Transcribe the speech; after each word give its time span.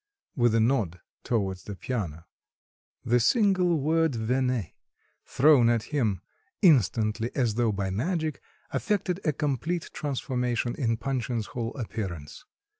with 0.35 0.55
a 0.55 0.59
nod 0.59 0.99
towards 1.23 1.65
the 1.65 1.75
piano. 1.75 2.25
The 3.05 3.19
single 3.19 3.79
word 3.79 4.15
venez 4.15 4.69
thrown 5.25 5.69
at 5.69 5.83
him, 5.93 6.21
instantly, 6.63 7.29
as 7.35 7.53
though 7.53 7.71
by 7.71 7.91
magic, 7.91 8.41
effected 8.73 9.19
a 9.23 9.31
complete 9.31 9.91
transformation 9.93 10.73
in 10.73 10.97
Panshin's 10.97 11.45
whole 11.53 11.75
appearance. 11.77 12.45